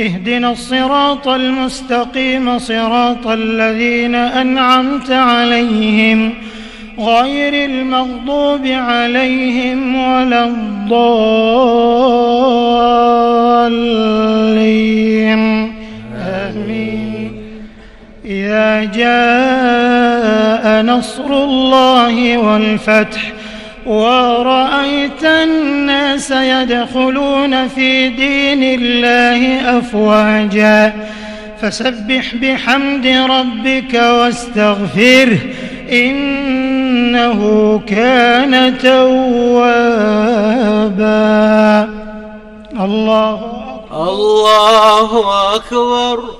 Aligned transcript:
اهدنا 0.00 0.52
الصراط 0.52 1.28
المستقيم 1.28 2.58
صراط 2.58 3.26
الذين 3.26 4.14
أنعمت 4.14 5.10
عليهم 5.10 6.32
غير 6.98 7.70
المغضوب 7.70 8.66
عليهم 8.66 9.96
ولا 9.96 10.44
الضالين. 10.44 11.00
آمين. 16.16 17.32
إذا 18.24 18.84
جاء 18.84 20.82
نصر 20.82 21.44
الله 21.44 22.38
والفتح 22.38 23.39
ورأيت 23.90 25.24
الناس 25.24 26.30
يدخلون 26.30 27.68
في 27.68 28.08
دين 28.08 28.80
الله 28.80 29.60
أفواجا. 29.78 30.92
فسبح 31.62 32.34
بحمد 32.34 33.06
ربك 33.06 33.94
واستغفره 33.94 35.38
إنه 35.92 37.40
كان 37.86 38.78
توابا. 38.78 39.80
الله 42.80 43.34
أكبر. 43.34 44.08
الله 44.08 45.10
أكبر. 45.54 46.39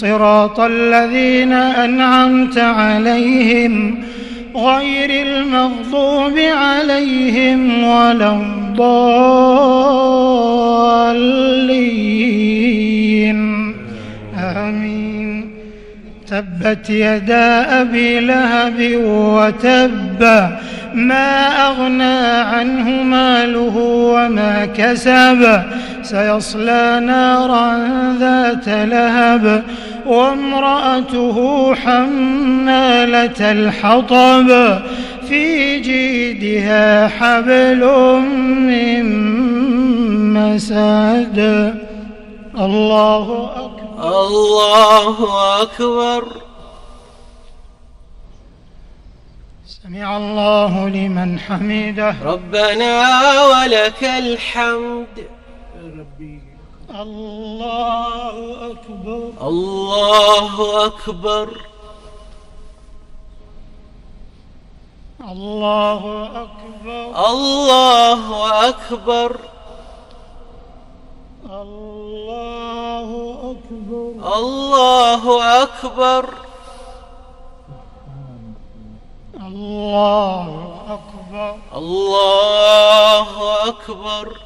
صراط 0.00 0.60
الذين 0.60 1.52
أنعمت 1.52 2.58
عليهم 2.58 3.98
غير 4.56 5.26
المغضوب 5.26 6.38
عليهم 6.38 7.84
ولا 7.84 8.32
الضالين. 8.32 9.06
آمين. 14.38 15.50
تبت 16.28 16.90
يدا 16.90 17.80
أبي 17.80 18.20
لهب 18.20 19.00
وتب 19.04 20.50
ما 20.96 21.66
أغنى 21.68 22.26
عنه 22.40 22.90
ماله 23.02 23.76
وما 24.14 24.66
كسب. 24.66 25.62
سيصلى 26.02 27.00
نارا 27.02 27.78
ذات 28.20 28.68
لهب. 28.68 29.62
وامرأته 30.06 31.74
حمالة 31.74 33.52
الحطب. 33.52 34.78
في 35.28 35.80
جيدها 35.80 37.08
حبل 37.08 37.84
من 38.58 39.04
مسد. 40.34 41.38
الله 42.58 43.50
أكبر. 43.56 44.18
الله 44.18 45.16
أكبر. 45.62 46.45
سمع 49.86 50.16
الله 50.16 50.88
لمن 50.88 51.38
حمده. 51.38 52.14
ربنا 52.22 53.02
ولك 53.46 54.04
الحمد. 54.04 55.26
الله 56.90 58.36
أكبر. 58.70 59.30
الله 59.42 60.86
أكبر. 60.86 61.48
الله 65.30 66.02
أكبر. 66.42 67.30
الله 67.30 68.68
أكبر. 68.68 69.38
الله 71.44 73.08
أكبر. 73.52 74.12
الله 74.38 75.62
أكبر. 75.62 76.45
الله 79.56 80.76
أكبر. 80.88 81.58
الله 81.74 83.28
أكبر. 83.68 84.45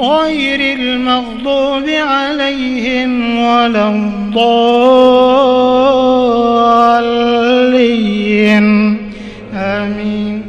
غير 0.00 0.78
المغضوب 0.78 1.88
عليهم 1.88 3.38
ولا 3.38 3.88
الضالين. 3.88 4.56
آمين. 9.54 10.42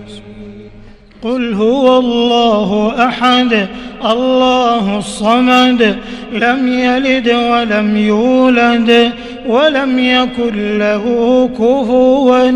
قل 1.23 1.53
هو 1.53 1.97
الله 1.97 2.93
أحد 3.07 3.67
الله 4.05 4.97
الصمد 4.97 5.97
لم 6.33 6.67
يلد 6.67 7.29
ولم 7.29 7.97
يولد 7.97 9.11
ولم 9.47 9.99
يكن 9.99 10.77
له 10.77 11.49
كفوا 11.53 12.51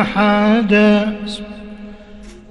أحد. 0.00 1.02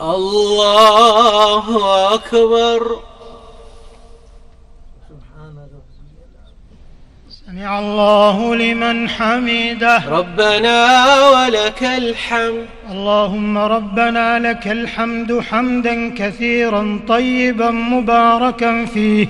الله 0.00 1.64
أكبر. 2.14 3.00
سمع 7.46 7.78
الله 7.78 8.54
لمن 8.54 9.08
حمده. 9.08 10.02
ربنا 10.08 10.78
ولك 11.28 11.82
الحمد. 11.82 12.66
اللهم 12.90 13.58
ربنا 13.58 14.38
لك 14.38 14.68
الحمد 14.68 15.40
حمدا 15.40 16.14
كثيرا 16.14 17.00
طيبا 17.08 17.70
مباركا 17.70 18.84
فيه. 18.84 19.26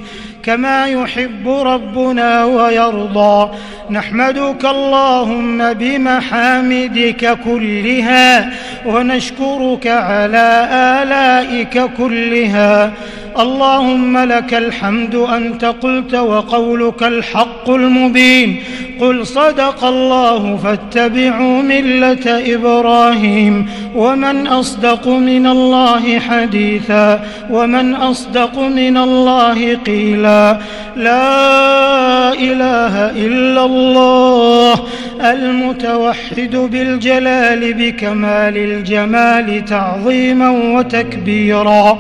كما 0.49 0.87
يحب 0.87 1.49
ربنا 1.49 2.45
ويرضى. 2.45 3.51
نحمدك 3.91 4.65
اللهم 4.65 5.73
بمحامدك 5.73 7.39
كلها 7.45 8.51
ونشكرك 8.87 9.87
على 9.87 10.69
آلائك 11.03 11.91
كلها. 11.99 12.93
اللهم 13.39 14.19
لك 14.19 14.55
الحمد 14.55 15.15
أنت 15.15 15.65
قلت 15.65 16.15
وقولك 16.15 17.03
الحق 17.03 17.71
المبين. 17.71 18.63
قل 19.01 19.27
صدق 19.27 19.85
الله 19.85 20.57
فاتبعوا 20.57 21.63
ملة 21.63 22.55
إبراهيم 22.55 23.71
ومن 23.95 24.47
أصدق 24.47 25.09
من 25.09 25.47
الله 25.47 26.19
حديثا 26.19 27.21
ومن 27.51 27.95
أصدق 27.95 28.59
من 28.59 28.97
الله 28.97 29.75
قيلا 29.77 30.59
لا 30.97 32.33
إله 32.33 33.11
إلا 33.11 33.65
الله 33.65 34.75
المتوحد 35.21 36.57
بالجلال 36.57 37.75
بكمال 37.75 38.57
الجمال 38.57 39.65
تعظيما 39.65 40.51
وتكبيرا 40.51 41.99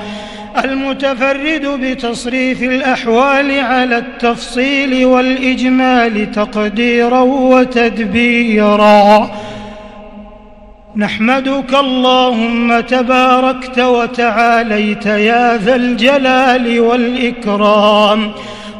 المتفرد 0.65 1.67
بتصريف 1.67 2.63
الأحوال 2.63 3.61
على 3.61 3.99
التفصيل 3.99 5.07
والإجمال 5.07 6.33
تقديرا 6.33 7.21
وتدبيرا. 7.21 9.31
نحمدك 10.97 11.75
اللهم 11.75 12.81
تباركت 12.81 13.79
وتعاليت 13.79 15.07
يا 15.07 15.57
ذا 15.57 15.77
الجلال 15.77 16.81
والإكرام. 16.81 18.33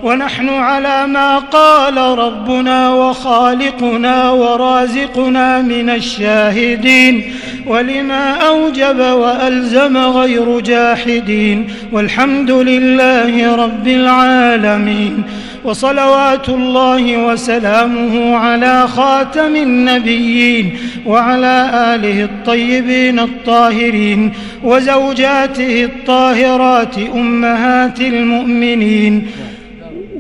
ونحن 0.03 0.49
على 0.49 1.07
ما 1.07 1.39
قال 1.39 1.97
ربنا 1.97 2.95
وخالقنا 2.95 4.31
ورازقنا 4.31 5.63
من 5.63 5.91
الشاهدين. 5.91 7.35
ولما 7.69 8.31
أوجب 8.35 8.99
وألزم 8.99 9.97
غير 9.97 10.61
جاحدين 10.61 11.69
والحمد 11.93 12.51
لله 12.51 13.57
رب 13.57 13.89
العالمين 13.89 15.23
وصلوات 15.65 16.49
الله 16.49 17.17
وسلامه 17.17 18.37
على 18.37 18.89
خاتم 18.89 19.57
النبيين 19.57 20.79
وعلى 21.07 21.71
آله 21.95 22.25
الطيبين 22.25 23.19
الطاهرين 23.19 24.33
وزوجاته 24.65 25.85
الطاهرات 25.85 26.99
أمهات 27.15 28.01
المؤمنين 28.01 29.27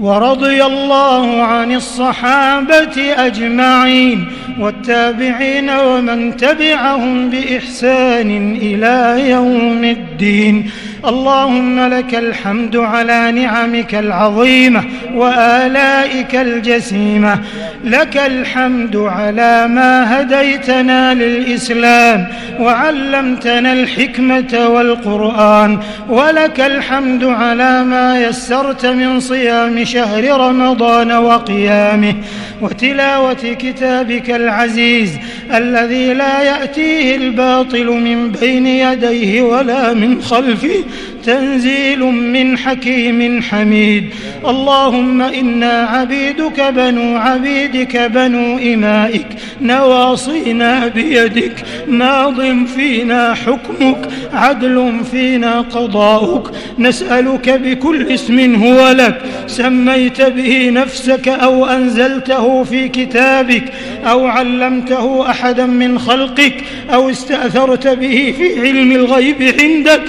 ورضي 0.00 0.64
الله 0.64 1.42
عن 1.42 1.72
الصحابة 1.72 3.14
أجمعين 3.26 4.24
والتابعين 4.60 5.70
ومن 5.70 6.36
تبعهم 6.36 7.30
بإحسان 7.30 8.56
إلى 8.56 9.30
يوم 9.30 9.84
الدين. 9.84 10.70
اللهم 11.04 11.80
لك 11.80 12.14
الحمد 12.14 12.76
على 12.76 13.32
نعمك 13.32 13.94
العظيمة 13.94 14.84
وآلائك 15.14 16.34
الجسيمة. 16.34 17.38
لك 17.84 18.16
الحمد 18.16 18.96
على 18.96 19.68
ما 19.68 20.20
هديتنا 20.20 21.14
للإسلام 21.14 22.26
وعلمتنا 22.60 23.72
الحكمة 23.72 24.68
والقرآن. 24.68 25.78
ولك 26.08 26.60
الحمد 26.60 27.24
على 27.24 27.84
ما 27.84 28.20
يسرت 28.20 28.86
من 28.86 29.20
صيام 29.20 29.84
شهر 29.84 30.40
رمضان 30.40 31.12
وقيامه 31.12 32.14
وتلاوة 32.60 33.56
كتابك 33.58 34.30
العزيز 34.30 35.18
الذي 35.54 36.14
لا 36.14 36.42
يأتيه 36.42 37.16
الباطل 37.16 37.86
من 37.86 38.30
بين 38.30 38.66
يديه 38.66 39.42
ولا 39.42 39.94
من 39.94 40.22
خلفه. 40.22 40.84
تنزيل 41.28 42.00
من 42.04 42.58
حكيم 42.58 43.42
حميد. 43.42 44.04
اللهم 44.48 45.22
إنا 45.22 45.72
عبيدك 45.82 46.60
بنو 46.60 47.16
عبيدك 47.16 47.96
بنو 47.96 48.58
إمائك. 48.58 49.26
نواصينا 49.62 50.86
بيدك. 50.86 51.52
ماض 51.88 52.66
فينا 52.76 53.34
حكمك. 53.34 54.08
عدل 54.32 55.00
فينا 55.10 55.60
قضاؤك. 55.60 56.50
نسألك 56.78 57.50
بكل 57.50 58.12
اسم 58.12 58.54
هو 58.64 58.88
لك. 58.92 59.22
سميت 59.46 60.22
به 60.22 60.70
نفسك 60.70 61.28
أو 61.28 61.66
أنزلته 61.66 62.64
في 62.64 62.88
كتابك. 62.88 63.64
أو 64.04 64.26
علمته 64.26 65.30
أحدا 65.30 65.66
من 65.66 65.98
خلقك. 65.98 66.54
أو 66.94 67.10
استأثرت 67.10 67.88
به 67.88 68.34
في 68.38 68.60
علم 68.60 68.92
الغيب 68.92 69.54
عندك. 69.60 70.02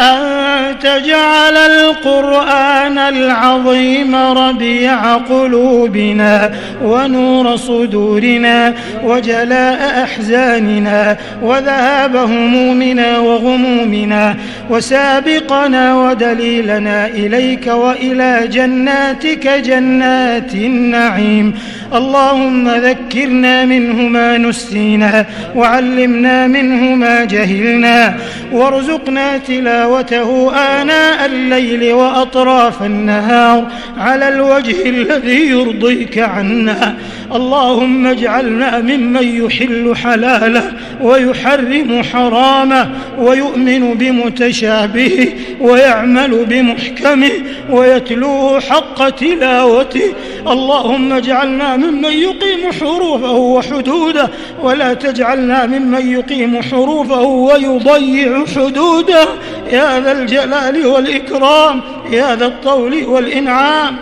أن 0.00 0.78
تجعل 0.78 1.56
القرآن 1.56 2.98
العظيم 2.98 4.14
ربيع 4.16 5.16
قلوبنا 5.16 6.52
ونور 6.84 7.56
صدورنا 7.56 8.74
وجلاء 9.04 10.02
أحزاننا 10.02 11.16
وذهاب 11.42 12.16
همومنا 12.16 13.18
وغمومنا 13.18 14.34
وسابقنا 14.70 15.94
ودليلنا 15.94 17.06
إليك 17.06 17.66
وإلى 17.66 18.48
جناتك 18.52 19.48
جنات 19.48 20.54
النعيم. 20.54 21.54
اللهم 21.94 22.68
ذكرنا 22.68 23.64
منه 23.64 24.02
ما 24.02 24.38
نسينا 24.38 25.26
وعلمنا 25.54 26.46
منه 26.46 26.94
ما 26.94 27.24
جهلنا 27.24 28.16
وارزقنا 28.52 29.38
تلاوة 29.38 29.85
تلاوته 29.86 30.52
آناء 30.54 31.26
الليل 31.26 31.92
وأطراف 31.92 32.82
النهار 32.82 33.66
على 33.98 34.28
الوجه 34.28 34.88
الذي 34.88 35.48
يرضيك 35.48 36.18
عنا. 36.18 36.96
اللهم 37.34 38.06
اجعلنا 38.06 38.78
ممن 38.80 39.44
يحل 39.44 39.96
حلاله 39.96 40.72
ويحرم 41.02 42.02
حرامه 42.02 42.90
ويؤمن 43.18 43.94
بمتشابهه 43.94 45.28
ويعمل 45.60 46.44
بمحكمه 46.44 47.30
ويتلوه 47.70 48.60
حق 48.60 49.08
تلاوته. 49.08 50.12
اللهم 50.46 51.12
اجعلنا 51.12 51.76
ممن 51.76 52.12
يقيم 52.12 52.72
حروفه 52.80 53.32
وحدوده 53.32 54.30
ولا 54.62 54.94
تجعلنا 54.94 55.66
ممن 55.66 56.12
يقيم 56.12 56.62
حروفه 56.62 57.22
ويضيع 57.22 58.44
حدوده. 58.56 59.28
يا 59.76 60.00
ذا 60.00 60.12
الجلال 60.12 60.86
والإكرام 60.86 61.80
يا 62.10 62.36
ذا 62.36 62.46
الطول 62.46 63.04
والإنعام. 63.04 63.96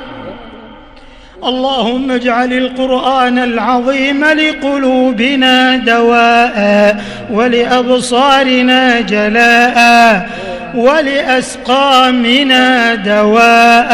اللهم 1.44 2.10
اجعل 2.10 2.52
القرآن 2.52 3.38
العظيم 3.38 4.24
لقلوبنا 4.24 5.76
دواء 5.76 6.56
ولأبصارنا 7.30 9.00
جلاء 9.00 9.78
ولأسقامنا 10.74 12.64
دواء. 12.94 13.92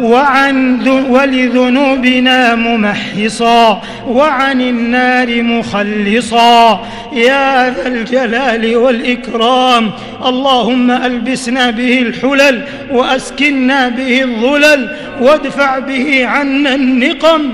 وعن 0.00 0.88
ولذنوبنا 0.88 2.54
ممحصا 2.54 3.82
وعن 4.06 4.60
النار 4.60 5.42
مخلصا. 5.42 6.86
يا 7.12 7.70
ذا 7.70 7.88
الجلال 7.88 8.76
والإكرام 8.76 9.90
اللهم 10.26 10.90
ألبسنا 10.90 11.70
به 11.70 11.98
الحلل 11.98 12.62
وأسكنا 12.90 13.88
به 13.88 14.22
الظلل 14.22 14.88
وادفع 15.20 15.78
به 15.78 16.26
عنا 16.26 16.74
النقم 16.74 17.52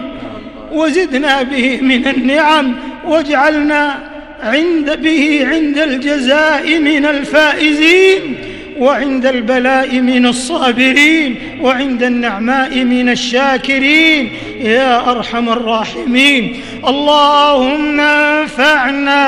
وزدنا 0.73 1.43
به 1.43 1.79
من 1.83 2.07
النعم 2.09 2.75
واجعلنا 3.05 3.99
عند 4.43 5.03
به 5.03 5.47
عند 5.51 5.79
الجزاء 5.79 6.79
من 6.79 7.07
الفائزين. 7.07 8.52
وعند 8.79 9.27
البلاء 9.27 10.01
من 10.01 10.27
الصابرين 10.27 11.59
وعند 11.61 12.03
النعماء 12.03 12.85
من 12.85 13.09
الشاكرين. 13.09 14.33
يا 14.61 15.11
أرحم 15.11 15.49
الراحمين. 15.49 16.63
اللهم 16.89 18.01
انفعنا 18.01 19.23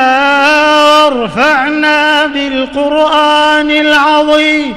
وارفعنا 1.05 2.27
بالقرآن 2.27 3.71
العظيم 3.71 4.75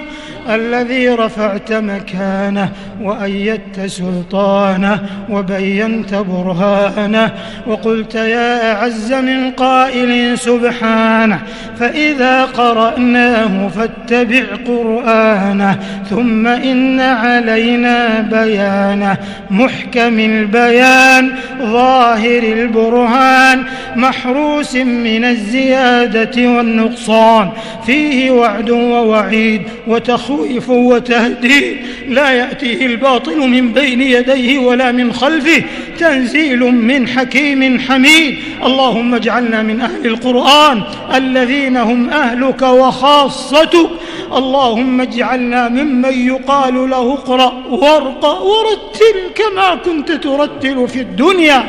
الذي 0.50 1.10
رفعت 1.10 1.74
مكانه. 1.74 2.72
وأيدت 3.02 3.86
سلطانه 3.86 5.00
وبينت 5.30 6.14
برهانه 6.14 7.32
وقلت 7.68 8.16
يا 8.16 8.74
أعز 8.74 9.14
من 9.14 9.52
قائل 9.52 10.40
سبحانه 10.40 11.40
فإذا 11.80 12.46
قرأناه 12.46 13.68
فاتبع 13.68 14.44
قرآنه 14.68 15.80
ثم 16.10 16.48
إن 16.48 17.00
علينا 17.00 18.22
بيانه 18.22 19.18
محكم 19.52 20.20
البيان 20.20 21.32
ظاهر 21.62 22.44
البرهان 22.44 23.64
محروس 23.96 24.76
من 24.76 25.26
الزيادة 25.26 26.50
والنقصان 26.50 27.50
فيه 27.86 28.32
وعد 28.32 28.70
ووعيد 28.70 29.62
وتخويف 29.88 30.70
وتهديد 30.70 31.78
لا 32.08 32.30
يأتيه 32.30 32.87
الباطل 32.88 33.38
من 33.38 33.74
بين 33.74 34.02
يديه 34.02 34.60
ولا 34.60 34.92
من 34.92 35.14
خلفه 35.14 35.64
تنزيل 36.00 36.60
من 36.60 37.08
حكيم 37.08 37.80
حميد. 37.80 38.38
اللهم 38.64 39.16
اجعلنا 39.16 39.64
من 39.64 39.82
أهل 39.82 40.06
القرآن 40.06 40.84
الذين 41.16 41.78
هم 41.78 42.10
أهلك 42.10 42.62
وخاصتك. 42.62 43.90
اللهم 44.36 45.02
اجعلنا 45.02 45.70
ممن 45.70 46.28
يقال 46.28 46.90
له 46.90 47.14
اقرأ 47.14 47.64
وارقى 47.70 48.48
ورتل 48.48 49.18
كما 49.36 49.76
كنت 49.76 50.12
ترتل 50.12 50.88
في 50.88 51.00
الدنيا. 51.02 51.64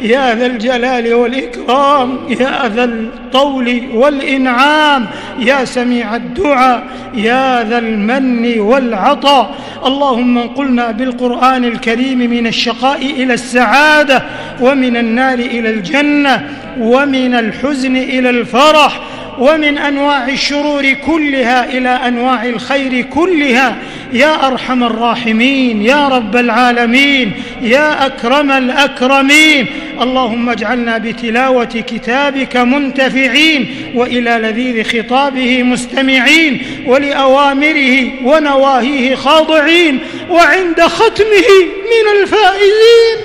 يا 0.00 0.34
ذا 0.34 0.46
الجلال 0.46 1.14
والإكرام 1.14 2.18
يا 2.40 2.68
ذا 2.68 2.84
الطول 2.84 3.82
والإنعام 3.94 5.06
يا 5.38 5.64
سميع 5.64 6.16
الدعاء 6.16 6.82
يا 7.14 7.64
ذا 7.64 7.78
المن 7.78 8.60
والعطاء. 8.60 9.54
اللهم 9.86 10.38
انقلنا 10.38 10.90
بالقرآن 10.90 11.64
الكريم 11.64 12.18
من 12.18 12.46
الشقاء 12.46 13.02
إلى 13.02 13.34
السعادة 13.34 14.22
ومن 14.60 14.96
النار 14.96 15.38
إلى 15.38 15.70
الجنة 15.70 16.48
ومن 16.80 17.34
الحزن 17.34 17.96
إلى 17.96 18.30
الفرح 18.30 19.00
ومن 19.40 19.78
أنواع 19.78 20.28
الشرور 20.28 20.92
كلها 20.92 21.78
إلى 21.78 21.88
أنواع 21.88 22.44
الخير 22.44 23.02
كلها. 23.02 23.78
يا 24.12 24.46
أرحم 24.46 24.84
الراحمين 24.84 25.82
يا 25.82 26.08
رب 26.08 26.36
العالمين 26.36 27.32
يا 27.62 28.06
أكرم 28.06 28.50
الأكرمين. 28.50 29.66
اللهم 30.00 30.48
اجعلنا 30.48 30.98
بتلاوة 30.98 31.64
كتابك 31.64 32.56
منتفعين 32.56 33.92
وإلى 33.94 34.30
لذيذ 34.30 34.84
خطابه 34.84 35.62
مستمعين 35.62 36.62
ولأوامره 36.86 38.10
ونواهيه 38.24 39.14
خاضعين 39.14 39.98
وعند 40.30 40.80
ختمه 40.80 41.48
من 41.92 42.20
الفائزين. 42.20 43.16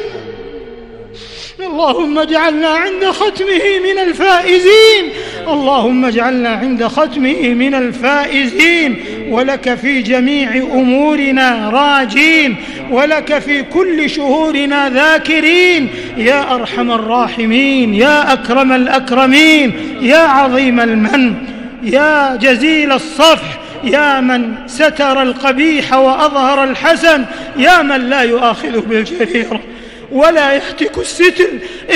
اللهم 1.59 2.19
اجعلنا 2.19 2.67
عند 2.67 3.05
ختمه 3.05 3.79
من 3.83 3.99
الفائزين. 3.99 5.09
اللهم 5.47 6.05
اجعلنا 6.05 6.49
عند 6.49 6.83
ختمه 6.87 7.53
من 7.53 7.75
الفائزين 7.75 8.97
ولك 9.29 9.75
في 9.75 10.01
جميع 10.01 10.55
أمورنا 10.55 11.69
راجين 11.69 12.55
ولك 12.91 13.39
في 13.39 13.63
كل 13.63 14.09
شهورنا 14.09 14.89
ذاكرين 14.89 15.89
يا 16.17 16.55
أرحم 16.55 16.91
الراحمين 16.91 17.93
يا 17.93 18.33
أكرم 18.33 18.71
الأكرمين 18.71 19.73
يا 20.01 20.17
عظيم 20.17 20.79
المن 20.79 21.35
يا 21.83 22.35
جزيل 22.35 22.91
الصفح 22.91 23.59
يا 23.83 24.21
من 24.21 24.53
ستر 24.67 25.21
القبيح 25.21 25.93
وأظهر 25.93 26.63
الحسن 26.63 27.25
يا 27.57 27.81
من 27.81 28.09
لا 28.09 28.21
يؤاخذ 28.21 28.81
بالجريرة 28.81 29.59
ولا 30.11 30.53
يهتك 30.53 30.97
الستر 30.97 31.49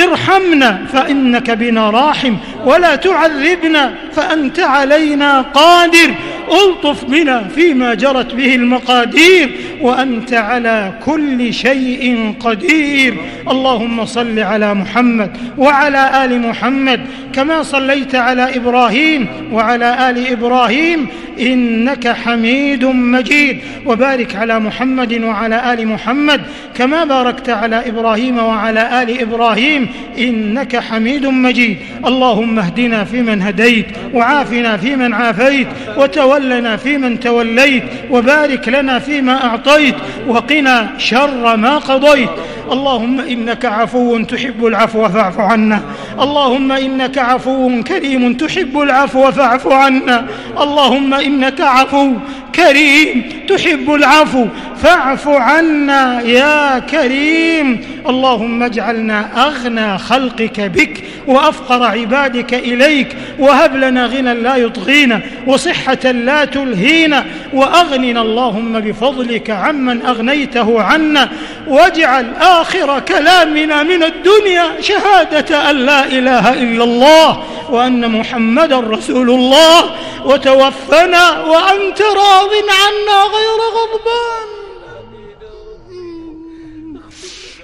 ارحمنا 0.03 0.85
فإنك 0.93 1.51
بنا 1.51 1.89
راحم 1.89 2.35
ولا 2.65 2.95
تعذبنا 2.95 3.95
فأنت 4.15 4.59
علينا 4.59 5.41
قادر. 5.41 6.15
ألطف 6.51 7.05
بنا 7.05 7.47
فيما 7.55 7.93
جرت 7.93 8.35
به 8.35 8.55
المقادير 8.55 9.49
وأنت 9.81 10.33
على 10.33 10.93
كل 11.05 11.53
شيء 11.53 12.33
قدير. 12.39 13.17
اللهم 13.49 14.05
صل 14.05 14.39
على 14.39 14.73
محمد 14.73 15.37
وعلى 15.57 16.25
آل 16.25 16.41
محمد 16.41 17.01
كما 17.33 17.63
صليت 17.63 18.15
على 18.15 18.55
إبراهيم 18.55 19.27
وعلى 19.51 20.09
آل 20.09 20.27
إبراهيم 20.27 21.07
إنك 21.39 22.07
حميد 22.07 22.85
مجيد. 22.85 23.57
وبارك 23.85 24.35
على 24.35 24.59
محمد 24.59 25.23
وعلى 25.23 25.73
آل 25.73 25.87
محمد 25.87 26.41
كما 26.75 27.03
باركت 27.03 27.49
على 27.49 27.89
إبراهيم 27.89 28.37
وعلى 28.37 29.03
آل 29.03 29.21
إبراهيم 29.21 29.89
إنك 30.17 30.75
حميد 30.77 31.25
مجيد. 31.25 31.77
اللهم 32.05 32.59
اهدنا 32.59 33.03
فيمن 33.03 33.41
هديت 33.41 33.85
وعافنا 34.13 34.77
فيمن 34.77 35.13
عافيت 35.13 35.67
وتولنا 35.97 36.38
فيمن 36.77 37.19
توليت 37.19 37.83
وبارك 38.11 38.67
لنا 38.67 38.99
فيما 38.99 39.45
أعطيت 39.45 39.95
وقنا 40.27 40.89
شر 40.97 41.57
ما 41.57 41.77
قضيت. 41.77 42.29
اللهم 42.71 43.19
إنك 43.19 43.65
عفو 43.65 44.23
تحب 44.23 44.65
العفو 44.65 45.09
فاعف 45.09 45.39
عنا. 45.39 45.81
اللهم 46.19 46.71
إنك 46.71 47.17
عفو 47.17 47.83
كريم 47.83 48.33
تحب 48.33 48.79
العفو 48.79 49.31
فاعف 49.31 49.67
عنا. 49.67 50.25
اللهم 50.61 51.13
إنك 51.13 51.61
عفو 51.61 52.13
كريم 52.55 53.29
تحب 53.47 53.93
العفو 53.93 54.45
فاعف 54.83 55.27
عنا 55.27 56.21
يا 56.21 56.79
كريم. 56.79 57.99
اللهم 58.09 58.63
اجعلنا 58.63 59.47
أغنى 59.47 59.97
خلقك 59.97 60.61
بك 60.61 61.03
وأفقر 61.27 61.83
عبادك 61.83 62.53
إليك 62.53 63.15
وهب 63.39 63.75
لنا 63.75 64.05
غنى 64.05 64.33
لا 64.33 64.55
يطغينا 64.55 65.21
وصحة 65.47 66.11
لا 66.11 66.45
تلهينا 66.45 67.25
وأغننا 67.53 68.21
اللهم 68.21 68.79
بفضلك 68.79 69.49
عمن 69.49 70.01
أغنيته 70.01 70.81
عنا. 70.81 71.29
واجعل 71.67 72.25
آخر 72.41 72.99
كلامنا 72.99 73.83
من 73.83 74.03
الدنيا 74.03 74.81
شهادة 74.81 75.69
أن 75.69 75.75
لا 75.75 76.05
إله 76.05 76.53
إلا 76.53 76.83
الله 76.83 77.43
وأن 77.69 78.11
محمدا 78.11 78.79
رسول 78.79 79.29
الله. 79.29 79.91
وتوفنا 80.25 81.39
وأنت 81.39 82.01
راض. 82.01 82.38
عنا 82.69 83.23
غير 83.23 83.59
غضبان. 83.77 84.49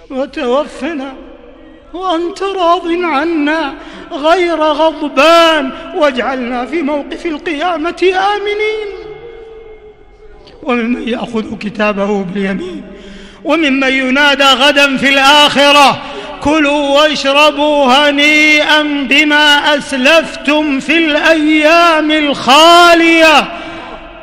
وتوفنا 0.09 1.13
وأنت 1.93 2.43
راض 2.43 2.87
عنا 2.87 3.73
غير 4.11 4.63
غضبان. 4.63 5.71
واجعلنا 5.95 6.65
في 6.65 6.81
موقف 6.81 7.25
القيامة 7.25 8.13
آمنين. 8.35 8.87
وممن 10.63 11.07
يأخذ 11.07 11.57
كتابه 11.57 12.23
باليمين 12.23 12.83
وممن 13.43 13.83
ينادى 13.83 14.43
غدا 14.43 14.97
في 14.97 15.09
الآخرة 15.09 16.01
كلوا 16.43 17.01
واشربوا 17.01 17.85
هنيئا 17.85 18.81
بما 18.81 19.77
أسلفتم 19.77 20.79
في 20.79 20.97
الأيام 20.97 22.11
الخالية. 22.11 23.64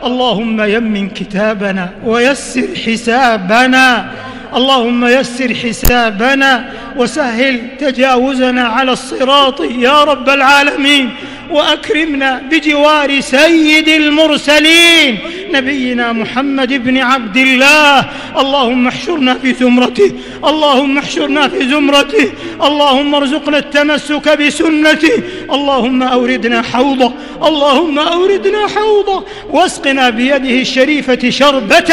اللهم 0.04 0.60
يمن 0.60 1.08
كتابنا 1.08 1.90
ويسر 2.04 2.68
حسابنا. 2.86 4.10
اللهم 4.54 5.06
يسر 5.06 5.54
حسابنا 5.54 6.64
وسهل 6.96 7.60
تجاوزنا 7.80 8.62
على 8.62 8.92
الصراط 8.92 9.60
يا 9.60 10.04
رب 10.04 10.28
العالمين. 10.28 11.10
وأكرمنا 11.50 12.42
بجوار 12.50 13.20
سيد 13.20 13.88
المرسلين. 13.88 15.18
نبينا 15.52 16.12
محمد 16.12 16.72
بن 16.84 16.98
عبد 16.98 17.36
الله. 17.36 18.04
اللهم 18.38 18.86
احشرنا 18.86 19.34
في 19.34 19.54
زمرته 19.54 20.12
اللهم 20.44 20.98
احشرنا 20.98 21.48
في 21.48 21.68
زمرته 21.68 22.32
اللهم 22.62 23.14
ارزقنا 23.14 23.58
التمسك 23.58 24.38
بسنته 24.38 25.22
اللهم 25.52 26.02
أوردنا 26.02 26.62
حوضه 26.62 27.12
اللهم 27.42 27.98
أوردنا 27.98 28.66
حوضه 28.74 29.24
واسقنا 29.50 30.10
بيده 30.10 30.60
الشريفة 30.60 31.30
شربة 31.30 31.92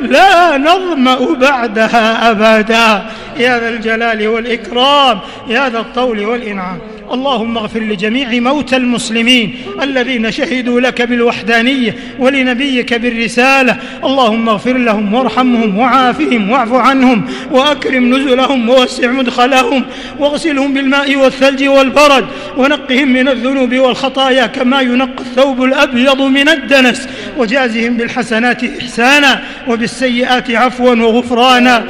لا 0.00 0.58
نظمأ 0.58 1.34
بعدها 1.34 2.30
أبدا. 2.30 3.06
يا 3.38 3.60
ذا 3.60 3.68
الجلال 3.68 4.28
والإكرام 4.28 5.20
يا 5.48 5.68
ذا 5.68 5.78
الطول 5.78 6.24
والإنعام. 6.24 6.78
اللهم 7.12 7.58
اغفر 7.58 7.80
لجميع 7.80 8.40
موتى 8.40 8.76
المسلمين 8.76 9.56
الذين 9.82 10.30
شهدوا 10.30 10.80
لك 10.80 11.02
بالوحدانية 11.02 11.96
ولنبيك 12.18 12.94
بالرسالة. 12.94 13.76
اللهم 14.04 14.48
اغفر 14.48 14.76
لهم 14.76 15.14
وارحمهم 15.14 15.78
وعافهم 15.78 16.50
واعف 16.50 16.72
عنهم 16.72 17.24
وأكرم 17.50 18.14
نزلهم 18.14 18.68
ووسع 18.68 19.10
مدخلهم 19.10 19.84
واغسلهم 20.18 20.74
بالماء 20.74 21.16
والثلج 21.16 21.68
والبرد 21.68 22.26
ونقهم 22.56 23.08
من 23.08 23.28
الذنوب 23.28 23.74
والخطايا 23.74 24.46
كما 24.46 24.80
ينقى 24.80 25.20
الثوب 25.20 25.64
الأبيض 25.64 26.22
من 26.22 26.48
الدنس 26.48 27.08
وجازهم 27.38 27.96
بالحسنات 27.96 28.64
إحسانا 28.64 29.40
وبالسيئات 29.68 30.50
عفوا 30.50 30.94
وغفرانا. 30.94 31.84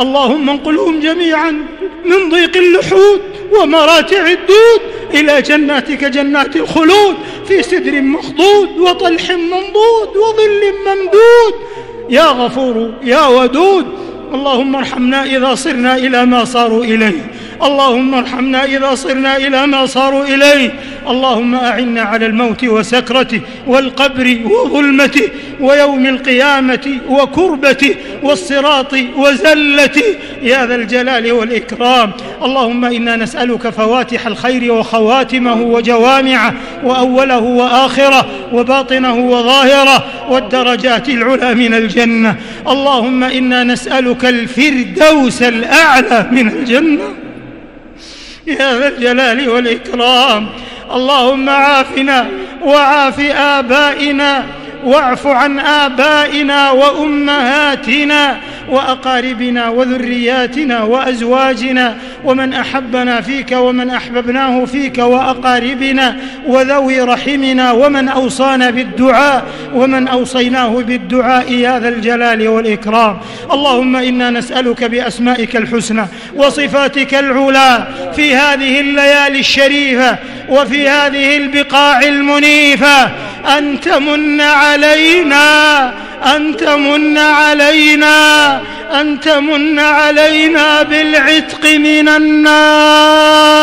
اللهم 0.00 0.50
انقلهم 0.50 1.00
جميعا 1.00 1.50
من 2.04 2.30
ضيق 2.30 2.56
اللحود 2.56 3.35
ومراتع 3.52 4.26
الدود 4.30 4.80
إلى 5.14 5.42
جناتك 5.42 6.04
جنات 6.04 6.56
الخلود 6.56 7.16
في 7.48 7.62
سدر 7.62 8.00
مخضود 8.00 8.78
وطلح 8.78 9.30
منضود 9.30 10.16
وظل 10.16 10.62
ممدود. 10.86 11.54
يا 12.10 12.24
غفور 12.24 12.92
يا 13.04 13.26
ودود 13.26 13.86
اللهم 14.34 14.76
ارحمنا 14.76 15.24
إذا 15.24 15.54
صرنا 15.54 15.96
إلى 15.96 16.26
ما 16.26 16.44
صاروا 16.44 16.84
إليه. 16.84 17.35
اللهم 17.62 18.14
ارحمنا 18.14 18.64
إذا 18.64 18.94
صرنا 18.94 19.36
إلى 19.36 19.66
ما 19.66 19.86
صاروا 19.86 20.24
إليه. 20.24 20.74
اللهم 21.08 21.54
أعنا 21.54 22.02
على 22.02 22.26
الموت 22.26 22.64
وسكرته 22.64 23.40
والقبر 23.66 24.38
وظلمته 24.44 25.28
ويوم 25.60 26.06
القيامة 26.06 26.98
وكربته 27.08 27.94
والصراط 28.22 28.92
وزلته. 29.16 30.04
يا 30.42 30.66
ذا 30.66 30.74
الجلال 30.74 31.32
والإكرام. 31.32 32.12
اللهم 32.42 32.84
إنا 32.84 33.16
نسألك 33.16 33.68
فواتح 33.68 34.26
الخير 34.26 34.72
وخواتمه 34.72 35.62
وجوامعه 35.62 36.54
وأوله 36.84 37.38
وآخره 37.38 38.26
وباطنه 38.52 39.16
وظاهره 39.16 40.04
والدرجات 40.28 41.08
العلى 41.08 41.54
من 41.54 41.74
الجنة. 41.74 42.36
اللهم 42.68 43.24
إنا 43.24 43.64
نسألك 43.64 44.24
الفردوس 44.24 45.42
الأعلى 45.42 46.26
من 46.32 46.48
الجنة. 46.48 47.25
يا 48.46 48.78
ذا 48.78 48.88
الجلال 48.88 49.48
والإكرام. 49.48 50.48
اللهم 50.92 51.50
عافنا 51.50 52.26
وعاف 52.62 53.20
آبائنا 53.30 54.44
واعف 54.84 55.26
عن 55.26 55.58
آبائنا 55.58 56.70
وأمهاتنا. 56.70 58.40
وأقاربنا 58.68 59.68
وذرياتنا 59.68 60.82
وأزواجنا 60.82 61.96
ومن 62.24 62.52
أحبنا 62.52 63.20
فيك 63.20 63.52
ومن 63.52 63.90
أحببناه 63.90 64.64
فيك 64.64 64.98
وأقاربنا 64.98 66.16
وذوي 66.46 67.00
رحمنا 67.00 67.72
ومن 67.72 68.08
أوصانا 68.08 68.70
بالدعاء 68.70 69.44
ومن 69.74 70.08
أوصيناه 70.08 70.68
بالدعاء 70.68 71.52
يا 71.52 71.78
ذا 71.78 71.88
الجلال 71.88 72.48
والإكرام. 72.48 73.18
اللهم 73.52 73.96
إنا 73.96 74.30
نسألك 74.30 74.84
بأسمائك 74.84 75.56
الحسنى 75.56 76.06
وصفاتك 76.34 77.14
العلى 77.14 77.86
في 78.16 78.34
هذه 78.36 78.80
الليالي 78.80 79.40
الشريفة 79.40 80.18
وفي 80.48 80.88
هذه 80.88 81.36
البقاع 81.36 82.00
المنيفة 82.00 83.10
أن 83.58 83.80
تمن 83.80 84.40
علينا 84.40 85.92
أن 86.24 86.56
تمن 86.56 87.18
علينا 87.18 88.60
أن 89.00 89.20
تمن 89.20 89.78
علينا 89.78 90.82
بالعتق 90.82 91.64
من 91.76 92.08
النار. 92.08 93.56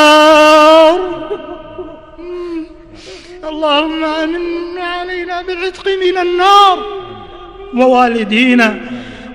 اللهم 3.49 4.03
أمن 4.03 4.77
علينا 4.77 5.41
بالعتق 5.41 5.87
من 6.05 6.17
النار. 6.17 6.79
ووالدينا 7.75 8.79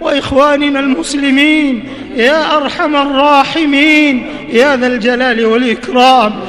وإخواننا 0.00 0.80
المسلمين 0.80 1.88
يا 2.16 2.56
أرحم 2.56 2.96
الراحمين 2.96 4.26
يا 4.52 4.76
ذا 4.76 4.86
الجلال 4.86 5.44
والإكرام. 5.46 6.40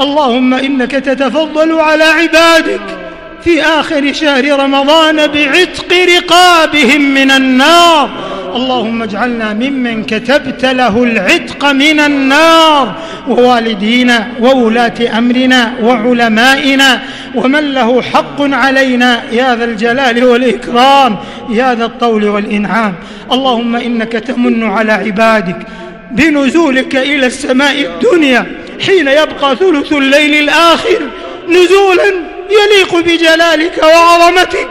اللهم 0.00 0.54
إنك 0.54 0.90
تتفضل 0.90 1.80
على 1.80 2.04
عبادك. 2.04 3.05
في 3.44 3.62
آخر 3.62 4.12
شهر 4.12 4.60
رمضان 4.60 5.16
بعتق 5.16 5.92
رقابهم 5.92 7.00
من 7.00 7.30
النار. 7.30 8.10
اللهم 8.54 9.02
اجعلنا 9.02 9.52
ممن 9.52 10.04
كتبت 10.04 10.64
له 10.64 11.04
العتق 11.04 11.64
من 11.64 12.00
النار. 12.00 12.94
ووالدينا 13.28 14.28
وولاة 14.40 15.18
أمرنا 15.18 15.72
وعلمائنا. 15.82 17.02
ومن 17.34 17.74
له 17.74 18.02
حق 18.02 18.40
علينا. 18.40 19.22
يا 19.32 19.56
ذا 19.56 19.64
الجلال 19.64 20.24
والإكرام. 20.24 21.16
يا 21.50 21.74
ذا 21.74 21.84
الطول 21.84 22.28
والإنعام. 22.28 22.94
اللهم 23.32 23.76
إنك 23.76 24.12
تمن 24.12 24.64
على 24.64 24.92
عبادك. 24.92 25.66
بنزولك 26.10 26.96
إلى 26.96 27.26
السماء 27.26 27.80
الدنيا. 27.80 28.46
حين 28.86 29.08
يبقى 29.08 29.56
ثلث 29.56 29.92
الليل 29.92 30.34
الآخر 30.34 31.00
نزولا. 31.48 32.35
يليق 32.50 32.96
بجلالك 32.96 33.82
وعظمتك 33.82 34.68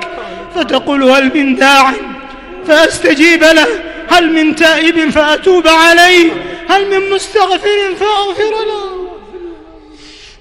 فتقول 0.55 1.03
هل 1.03 1.31
من 1.35 1.55
داع؟ 1.55 1.93
فأستجيب 2.67 3.43
له. 3.43 3.67
هل 4.09 4.33
من 4.33 4.55
تائب؟ 4.55 5.09
فأتوب 5.09 5.67
عليه. 5.67 6.31
هل 6.69 6.89
من 6.89 7.09
مستغفر؟ 7.09 7.95
فأغفر 7.99 8.51
له. 8.67 8.95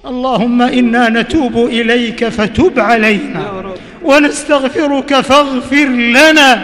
اللهم 0.09 0.61
إنا 0.61 1.09
نتوب 1.09 1.65
إليك 1.65 2.25
فتب 2.25 2.79
علينا. 2.79 3.63
ونستغفرك 4.03 5.21
فاغفر 5.21 5.85
لنا. 5.85 6.61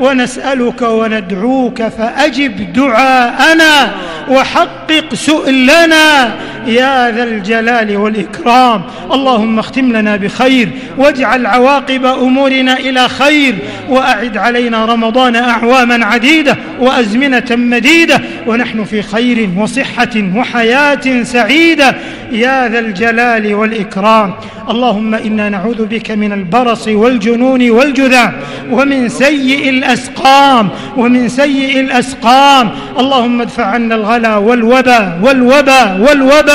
ونسألك 0.00 0.82
وندعوك 0.82 1.82
فأجب 1.82 2.72
دعاءنا. 2.72 3.90
وحقق 4.28 5.14
سؤلنا. 5.14 6.34
يا 6.66 7.10
ذا 7.10 7.22
الجلال 7.22 7.96
والإكرام. 7.96 8.82
اللهم 9.12 9.58
اختم 9.58 9.96
لنا 9.96 10.16
بخير 10.16 10.68
واجعل 10.98 11.46
عواقب 11.46 12.04
أمورنا 12.04 12.78
إلى 12.78 13.08
خير 13.08 13.54
وأعد 13.88 14.36
علينا 14.36 14.84
رمضان 14.84 15.36
أعواما 15.36 16.06
عديدة 16.06 16.56
وأزمنة 16.80 17.46
مديدة 17.50 18.20
ونحن 18.46 18.84
في 18.84 19.02
خير 19.02 19.50
وصحة 19.56 20.14
وحياة 20.36 21.22
سعيدة. 21.22 21.94
يا 22.32 22.68
ذا 22.68 22.78
الجلال 22.78 23.54
والإكرام. 23.54 24.34
اللهم 24.70 25.14
إنا 25.14 25.48
نعوذ 25.48 25.86
بك 25.86 26.10
من 26.10 26.32
البرص 26.32 26.88
والجنون 26.88 27.70
والجذام 27.70 28.32
ومن 28.70 29.08
سيء 29.08 29.68
الأسقام 29.68 30.68
ومن 30.96 31.28
سيء 31.28 31.80
الأسقام. 31.80 32.70
اللهم 32.98 33.40
ادفع 33.40 33.64
عنا 33.64 33.94
الغلا 33.94 34.36
والوبا 34.36 35.20
والوبا 35.22 35.98
والوبا 36.00 36.49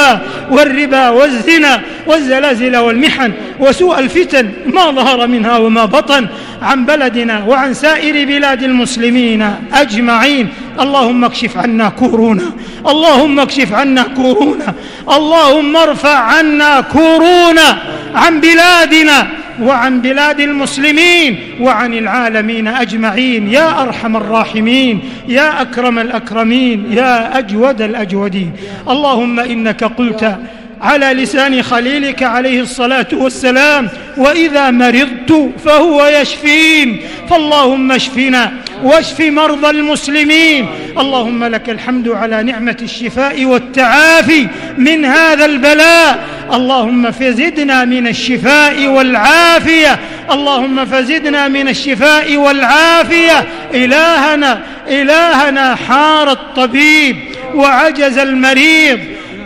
والربا 0.51 1.09
والزنا 1.09 1.81
والزلازل 2.07 2.77
والمحن 2.77 3.31
وسوء 3.59 3.99
الفتن 3.99 4.51
ما 4.65 4.91
ظهر 4.91 5.27
منها 5.27 5.57
وما 5.57 5.85
بطن 5.85 6.27
عن 6.61 6.85
بلدنا 6.85 7.43
وعن 7.47 7.73
سائر 7.73 8.27
بلاد 8.27 8.63
المسلمين 8.63 9.49
أجمعين. 9.73 10.49
اللهم 10.79 11.23
اكشف 11.23 11.57
عنا 11.57 11.89
كورونا 11.89 12.51
اللهم 12.87 13.39
اكشف 13.39 13.73
عنا 13.73 14.03
كورونا 14.03 14.73
اللهم 15.09 15.75
ارفع 15.75 16.17
عنا 16.19 16.81
كورونا 16.81 17.77
عن 18.15 18.39
بلادنا. 18.39 19.27
وعن 19.61 20.01
بلاد 20.01 20.39
المسلمين 20.39 21.39
وعن 21.59 21.93
العالمين 21.93 22.67
أجمعين. 22.67 23.47
يا 23.47 23.81
أرحم 23.81 24.15
الراحمين 24.15 24.99
يا 25.27 25.61
أكرم 25.61 25.99
الأكرمين 25.99 26.85
يا 26.91 27.39
أجود 27.39 27.81
الأجودين. 27.81 28.51
اللهم 28.89 29.39
إنك 29.39 29.83
قلت 29.83 30.37
على 30.81 31.05
لسان 31.05 31.61
خليلك 31.61 32.23
عليه 32.23 32.61
الصلاة 32.61 33.07
والسلام 33.13 33.89
وإذا 34.17 34.71
مرضت 34.71 35.51
فهو 35.65 36.05
يشفين. 36.05 36.97
فاللهم 37.29 37.91
اشفنا 37.91 38.51
واشف 38.83 39.19
مرضى 39.19 39.69
المسلمين. 39.69 40.67
اللهم 40.99 41.43
لك 41.43 41.69
الحمد 41.69 42.07
على 42.09 42.43
نعمة 42.43 42.77
الشفاء 42.81 43.45
والتعافي 43.45 44.47
من 44.77 45.05
هذا 45.05 45.45
البلاء. 45.45 46.19
اللهم 46.53 47.11
فزدنا 47.11 47.85
من 47.85 48.07
الشفاء 48.07 48.87
والعافية. 48.87 49.99
اللهم 50.31 50.85
فزدنا 50.85 51.47
من 51.47 51.67
الشفاء 51.67 52.37
والعافية. 52.37 53.45
إلهنا 53.73 54.61
إلهنا 54.87 55.75
حار 55.75 56.31
الطبيب 56.31 57.17
وعجز 57.53 58.17
المريض 58.17 58.99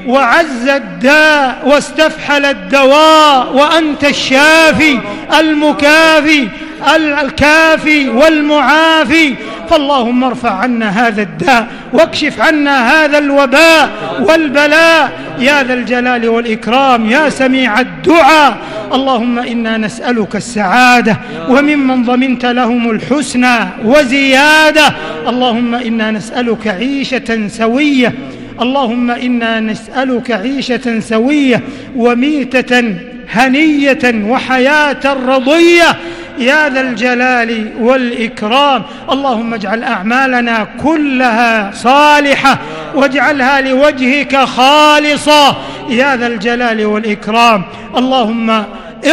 وعز 0.07 0.67
الداء 0.67 1.62
واستفحل 1.65 2.45
الدواء 2.45 3.55
وأنت 3.55 4.03
الشافي 4.03 4.99
المكافي 5.39 6.47
الكافي 6.95 8.09
والمعافي. 8.09 9.35
فاللهم 9.69 10.23
ارفع 10.23 10.51
عنا 10.51 11.08
هذا 11.08 11.21
الداء 11.21 11.67
واكشف 11.93 12.41
عنا 12.41 12.91
هذا 12.91 13.17
الوباء 13.17 13.89
والبلاء. 14.21 15.12
يا 15.39 15.63
ذا 15.63 15.73
الجلال 15.73 16.29
والإكرام 16.29 17.12
يا 17.12 17.29
سميع 17.29 17.79
الدعاء. 17.79 18.58
اللهم 18.93 19.39
إنا 19.39 19.77
نسألك 19.77 20.36
السعادة 20.36 21.17
وممن 21.49 22.03
ضمنت 22.03 22.45
لهم 22.45 22.91
الحسنى 22.91 23.58
وزيادة. 23.86 24.93
اللهم 25.27 25.75
إنا 25.75 26.12
نسألك 26.12 26.67
عيشة 26.67 27.47
سوية. 27.47 28.13
اللهم 28.62 29.12
إنا 29.12 29.60
نسألك 29.60 30.32
عيشة 30.32 30.99
سوية 30.99 31.62
وميتة 31.95 32.95
هنية 33.32 34.25
وحياة 34.27 35.13
رضية. 35.27 35.95
يا 36.39 36.69
ذا 36.69 36.82
الجلال 36.82 37.71
والإكرام. 37.80 38.84
اللهم 39.12 39.54
اجعل 39.54 39.84
أعمالنا 39.84 40.67
كلها 40.84 41.71
صالحة 41.71 42.58
واجعلها 42.95 43.62
لوجهك 43.62 44.36
خالصة. 44.36 45.58
يا 45.89 46.15
ذا 46.15 46.28
الجلال 46.28 46.86
والإكرام. 46.86 47.63
اللهم 47.97 48.63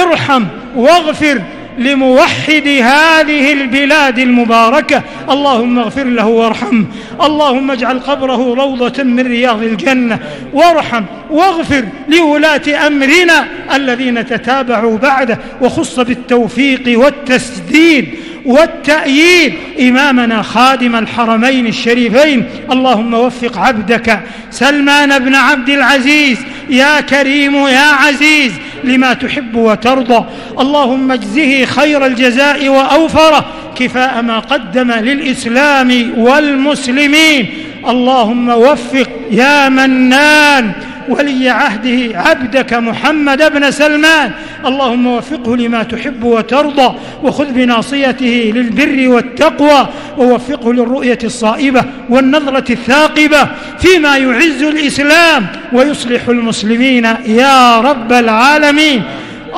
ارحم 0.03 0.45
واغفر 0.77 1.43
لموحد 1.79 2.69
هذه 2.69 3.53
البلاد 3.53 4.19
المباركة. 4.19 5.03
اللهم 5.31 5.79
اغفر 5.79 6.05
له 6.05 6.27
وارحمه. 6.27 6.85
اللهم 7.23 7.71
اجعل 7.71 7.99
قبره 7.99 8.55
روضة 8.55 9.03
من 9.03 9.27
رياض 9.27 9.62
الجنة. 9.62 10.19
وارحم 10.53 11.05
واغفر 11.31 11.85
لولاة 12.09 12.87
أمرنا 12.87 13.47
الذين 13.75 14.27
تتابعوا 14.27 14.99
بعده. 14.99 15.39
وخص 15.61 16.01
بالتوفيق 16.01 17.01
والتسديد. 17.01 18.15
والتأييد 18.47 19.55
إمامنا 19.81 20.43
خادم 20.43 20.97
الحرمين 20.97 21.67
الشريفين. 21.67 22.45
اللهم 22.73 23.15
وفق 23.15 23.59
عبدك. 23.59 24.21
سلمان 24.51 25.19
بن 25.19 25.35
عبد 25.35 25.69
العزيز 25.69 26.39
يا 26.71 27.01
كريم 27.01 27.67
يا 27.67 27.91
عزيز 27.93 28.53
لما 28.85 29.13
تحب 29.13 29.57
وترضى. 29.57 30.25
اللهم 30.59 31.13
اجزه 31.13 31.65
خير 31.65 32.07
الجزاء 32.07 32.69
وأوفره 32.69 33.47
كفاء 33.79 34.23
ما 34.23 34.39
قدم 34.39 34.93
للإسلام 34.93 36.13
والمسلمين. 36.17 37.49
اللهم 37.89 38.49
وفق 38.49 39.09
يا 39.31 39.69
منان. 39.69 40.73
ولي 41.09 41.49
عهده 41.49 42.19
عبدك 42.19 42.75
محمد 42.75 43.53
بن 43.53 43.71
سلمان. 43.71 44.31
اللهم 44.66 45.07
وفقه 45.07 45.57
لما 45.57 45.83
تحب 45.83 46.25
وترضى 46.25 46.95
وخذ 47.23 47.53
بناصيته 47.53 48.53
للبر 48.55 49.09
والتقوى 49.09 49.88
ووفقه 50.19 50.73
للرؤية 50.73 51.19
الصائبة 51.25 51.85
والنظرة 52.09 52.73
الثاقبة 52.73 53.49
فيما 53.79 54.16
يعز 54.16 54.62
الإسلام 54.62 55.47
ويصلح 55.73 56.29
المسلمين 56.29 57.05
يا 57.27 57.81
رب 57.81 58.12
العالمين. 58.12 59.03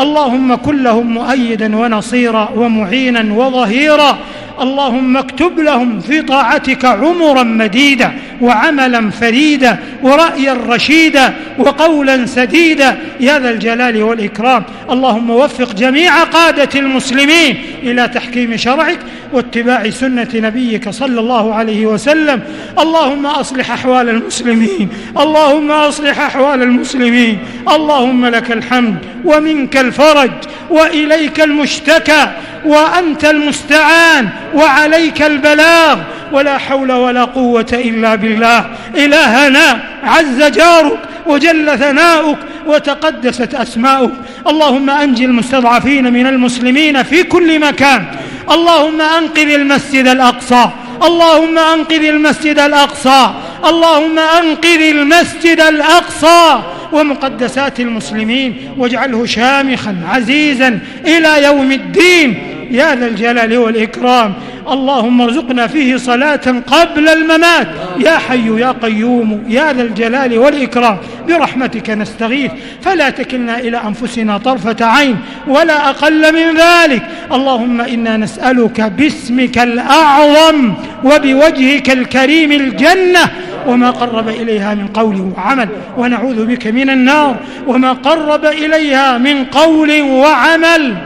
اللهم 0.01 0.55
كن 0.55 0.83
لهم 0.83 1.15
مؤيدا 1.15 1.77
ونصيرا 1.77 2.49
ومعينا 2.57 3.35
وظهيرا. 3.35 4.19
اللهم 4.61 5.17
اكتب 5.17 5.61
لهم 5.61 6.01
في 6.01 6.23
طاعتك 6.23 6.85
عمرا 6.85 7.43
مديدا 7.43 8.13
وعملا 8.41 9.11
فريدا 9.11 9.79
ورأيا 10.03 10.59
رشيدا 10.69 11.35
وقولا 11.59 12.27
سديدا 12.27 12.99
يا 13.21 13.39
ذا 13.39 13.51
الجلال 13.51 14.03
والإكرام. 14.03 14.65
اللهم 14.91 15.31
وفق 15.31 15.75
جميع 15.75 16.25
قادة 16.25 16.81
المسلمين 16.81 17.57
إلى 17.83 18.09
تحكيم 18.09 18.57
شرعك 18.57 18.99
واتباع 19.33 19.91
سنة 19.91 20.29
نبيك 20.35 20.89
صلى 20.89 21.21
الله 21.21 21.55
عليه 21.55 21.87
وسلم. 21.87 22.41
اللهم 22.79 23.27
أصلح 23.27 23.71
أحوال 23.71 24.09
المسلمين 24.09 24.89
اللهم 25.19 25.71
أصلح 25.71 26.21
أحوال 26.21 26.63
المسلمين. 26.63 27.39
اللهم 27.75 28.27
لك 28.27 28.53
الحمد 28.53 28.97
ومنك 29.25 29.77
الفرج 29.77 30.31
وإليك 30.71 31.41
المشتكى. 31.41 32.27
وأنت 32.65 33.25
المستعان 33.25 34.29
وعليك 34.55 35.23
البلاغ. 35.23 35.99
ولا 36.33 36.59
حول 36.59 36.93
ولا 36.93 37.25
قوة 37.25 37.67
إلا 37.73 38.15
بالله. 38.15 38.67
إلهنا 38.95 39.81
عز 40.05 40.43
جارك 40.43 40.99
وجل 41.27 41.79
ثناؤك 41.79 42.39
وتقدست 42.67 43.55
أسماؤك. 43.55 44.13
اللهم 44.49 44.91
أنجي 44.91 45.25
المستضعفين 45.25 46.13
من 46.13 46.27
المسلمين 46.27 47.03
في 47.03 47.23
كل 47.23 47.61
مكان. 47.61 48.05
اللهم 48.51 49.01
أنقذ 49.01 49.51
المسجد 49.51 50.09
الأقصى. 50.09 50.69
اللهم 51.03 51.59
أنقذ 51.59 52.05
المسجد 52.05 52.59
الأقصى. 52.59 53.31
اللهم 53.69 54.19
أنقذ 54.19 54.81
المسجد 54.81 55.61
الأقصى. 55.61 56.59
ومقدسات 56.93 57.81
المسلمين 57.81 58.57
واجعله 58.79 59.27
شامخا 59.27 59.97
عزيزا 60.09 60.79
إلى 61.07 61.45
يوم 61.45 61.73
الدين. 61.73 62.39
يا 62.71 62.95
ذا 62.95 63.07
الجلال 63.07 63.59
والإكرام 63.59 64.35
اللهم 64.71 65.21
ارزقنا 65.21 65.67
فيه 65.67 65.97
صلاة 65.97 66.63
قبل 66.67 67.09
الممات. 67.09 67.69
يا 67.99 68.19
حي 68.19 68.61
يا 68.61 68.75
قيوم 68.83 69.45
يا 69.49 69.73
ذا 69.73 69.83
الجلال 69.83 70.39
والإكرام 70.39 70.97
برحمتك 71.29 71.91
نستغيث. 71.91 72.51
فلا 72.83 73.11
تكلنا 73.11 73.59
إلى 73.59 73.77
أنفسنا 73.77 74.39
طرفة 74.39 74.87
عين 74.87 75.17
ولا 75.47 75.91
أقل 75.91 76.33
من 76.33 76.57
ذلك. 76.57 77.03
اللهم 77.33 77.81
إنا 77.81 78.17
نسألك 78.17 78.81
باسمك 78.81 79.59
الأعظم 79.59 80.75
وبوجهك 81.05 81.91
الكريم 81.91 82.53
الجنة. 82.53 83.31
وما 83.67 83.91
قرب 83.91 84.29
إليها 84.29 84.75
من 84.75 84.87
قول 84.87 85.33
وعمل 85.37 85.69
ونعوذ 85.99 86.47
بك 86.47 86.67
من 86.67 86.91
النار 86.91 87.37
وما 87.67 87.93
قرب 87.93 88.45
إليها 88.45 89.19
من 89.19 89.45
قول 89.45 90.03
وعمل. 90.03 90.97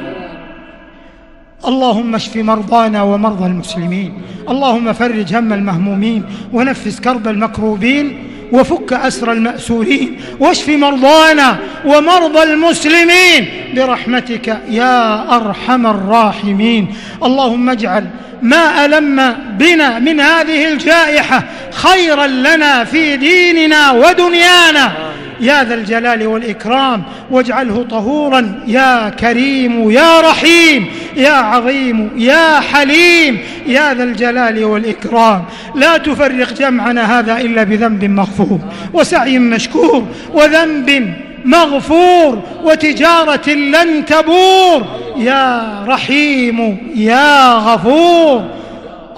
اللهم 1.63 2.15
اشف 2.15 2.37
مرضانا 2.37 3.03
ومرضى 3.03 3.47
المسلمين 3.47 4.13
اللهم 4.51 4.93
فرج 4.93 5.35
هم 5.35 5.53
المهمومين 5.53 6.25
ونفس 6.53 7.01
كرب 7.01 7.29
المكروبين 7.29 8.19
وفك 8.53 8.93
أسر 8.93 9.33
المأسورين 9.33 10.21
واشف 10.41 10.69
مرضانا 10.69 11.59
ومرضى 11.85 12.43
المسلمين 12.43 13.49
برحمتك 13.77 14.59
يا 14.69 15.37
أرحم 15.37 15.87
الراحمين. 15.87 16.95
اللهم 17.23 17.71
اجعل 17.71 18.07
ما 18.43 18.85
ألم 18.85 19.37
بنا 19.59 19.99
من 19.99 20.21
هذه 20.21 20.73
الجائحة 20.73 21.45
خيرا 21.73 22.27
لنا 22.27 22.85
في 22.85 23.17
ديننا 23.17 23.91
ودنيانا. 23.91 24.93
يا 25.43 25.65
ذا 25.65 25.75
الجلال 25.75 26.27
والإكرام 26.27 27.03
واجعله 27.31 27.87
طهورا 27.91 28.63
يا 28.67 29.09
كريم 29.09 29.91
يا 29.91 30.21
رحيم 30.21 30.87
يا 31.17 31.33
عظيم 31.33 32.11
يا 32.17 32.61
حليم 32.61 33.39
يا 33.67 33.95
ذا 33.95 34.05
الجلال 34.05 34.65
والإكرام. 34.65 35.45
لا 35.75 35.97
تفرق 35.97 36.53
جمعنا 36.53 37.19
هذا 37.19 37.37
إلا 37.37 37.63
بذنب 37.63 38.05
مغفور 38.05 38.61
وسعي 38.93 39.39
مشكور 39.39 40.07
وذنب 40.35 41.15
مغفور 41.45 42.43
وتجارة 42.65 43.51
لن 43.51 44.05
تبور. 44.05 44.87
يا 45.17 45.85
رحيم 45.89 46.79
يا 46.97 47.55
غفور. 47.55 48.45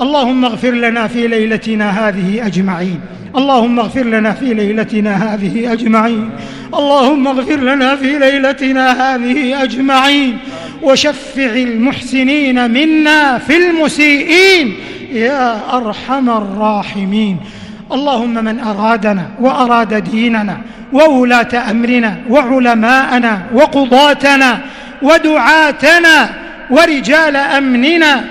اللهم 0.01 0.45
اغفر 0.45 0.71
لنا 0.71 1.07
في 1.07 1.27
ليلتنا 1.27 2.09
هذه 2.09 2.47
أجمعين. 2.47 3.01
اللهم 3.37 3.79
اغفر 3.79 4.03
لنا 4.03 4.33
في 4.33 4.55
ليلتنا 4.55 5.35
هذه 5.35 5.73
أجمعين. 5.73 6.31
اللهم 6.75 7.27
اغفر 7.27 7.57
لنا 7.57 7.97
في 7.97 8.19
ليلتنا 8.19 9.15
هذه 9.15 9.63
أجمعين. 9.63 10.39
وشفع 10.83 11.53
المحسنين 11.53 12.71
منا 12.71 13.39
في 13.39 13.57
المسيئين. 13.57 14.77
يا 15.13 15.61
أرحم 15.77 16.31
الراحمين. 16.31 17.37
اللهم 17.93 18.45
من 18.45 18.61
أرادنا 18.61 19.27
وأراد 19.41 19.95
ديننا 19.95 20.59
وولاة 20.93 21.71
أمرنا 21.71 22.17
وعلماءنا 22.31 23.43
وقضاتنا 23.55 24.61
ودعاتنا 25.03 26.31
ورجال 26.71 27.37
أمننا 27.37 28.25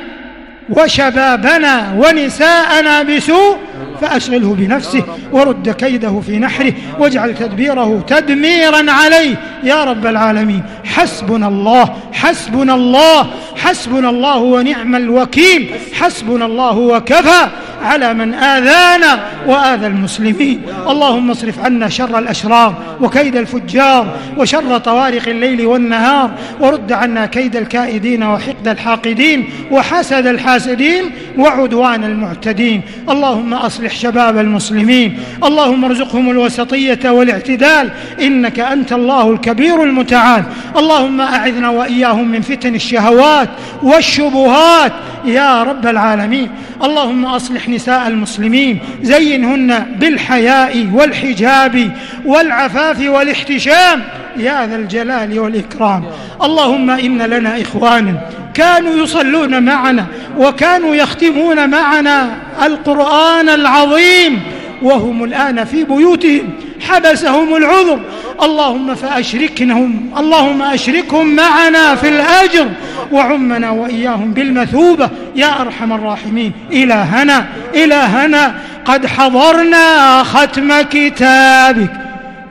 وشبابنا 0.70 1.94
ونساءنا 1.98 3.04
بسوء 3.04 3.58
فأشغله 4.02 4.56
بنفسه 4.56 5.04
ورد 5.32 5.70
كيده 5.70 6.20
في 6.20 6.40
نحره 6.40 6.74
واجعل 7.00 7.36
تدبيره 7.36 8.04
تدميرا 8.08 8.92
عليه. 8.92 9.36
يا 9.64 9.84
رب 9.84 10.06
العالمين 10.06 10.64
حسبنا 10.86 11.48
الله 11.48 11.96
حسبنا 12.14 12.76
الله 12.76 13.28
حسبنا 13.56 14.10
الله 14.10 14.38
ونعم 14.38 14.96
الوكيل 14.96 15.70
حسبنا 15.94 16.46
الله 16.46 16.78
وكفى 16.78 17.50
على 17.84 18.14
من 18.14 18.34
آذانا 18.34 19.20
وآذى 19.48 19.88
المسلمين. 19.88 20.62
اللهم 20.88 21.32
اصرف 21.32 21.60
عنا 21.60 21.90
شر 21.90 22.20
الأشرار 22.20 22.76
وكيد 23.02 23.36
الفجار 23.36 24.18
وشر 24.38 24.78
طوارق 24.78 25.28
الليل 25.28 25.66
والنهار 25.66 26.32
ورد 26.60 26.92
عنا 26.92 27.26
كيد 27.26 27.56
الكائدين 27.56 28.24
وحقد 28.24 28.68
الحاقدين 28.68 29.50
وحسد 29.72 30.28
الحاسدين 30.28 31.12
وعدوان 31.38 32.04
المعتدين. 32.04 32.82
اللهم 33.10 33.54
أصلح 33.74 33.96
شباب 33.96 34.38
المسلمين. 34.38 35.20
اللهم 35.44 35.86
ارزقهم 35.86 36.30
الوسطية 36.30 37.10
والاعتدال. 37.10 37.92
إنك 38.22 38.60
أنت 38.60 38.94
الله 38.94 39.32
الكبير 39.32 39.84
المتعال. 39.84 40.44
اللهم 40.78 41.22
أعذنا 41.22 41.70
وإياهم 41.70 42.28
من 42.28 42.42
فتن 42.42 42.76
الشهوات 42.76 43.50
والشبهات. 43.84 44.94
يا 45.26 45.64
رب 45.64 45.88
العالمين. 45.88 46.50
اللهم 46.84 47.26
أصلح 47.26 47.70
نساء 47.70 48.08
المسلمين. 48.08 48.80
زينهن 49.02 49.86
بالحياء 50.00 50.88
والحجاب 50.94 51.92
والعفاف 52.26 53.00
والاحتشام. 53.08 54.04
يا 54.38 54.68
ذا 54.68 54.76
الجلال 54.76 55.40
والإكرام. 55.40 56.04
اللهم 56.44 56.90
إن 56.90 57.22
لنا 57.22 57.62
إخوانا 57.62 58.43
كانوا 58.54 59.04
يصلون 59.04 59.64
معنا 59.64 60.06
وكانوا 60.38 60.96
يختمون 60.96 61.70
معنا 61.70 62.30
القرآن 62.66 63.50
العظيم 63.50 64.42
وهم 64.82 65.24
الآن 65.24 65.66
في 65.66 65.84
بيوتهم. 65.84 66.50
حبسهم 66.82 67.56
العذر. 67.56 68.00
اللهم 68.44 68.96
فأشركنهم 68.96 70.10
اللهم 70.18 70.62
أشركهم 70.62 71.36
معنا 71.36 71.96
في 71.96 72.10
الأجر. 72.10 72.70
وعمنا 73.12 73.70
وإياهم 73.70 74.34
بالمثوبة. 74.34 75.10
يا 75.36 75.62
أرحم 75.62 75.94
الراحمين. 75.94 76.52
إلهنا 76.72 77.46
إلهنا 77.76 78.54
قد 78.86 79.06
حضرنا 79.06 80.24
ختم 80.24 80.82
كتابك. 80.82 81.94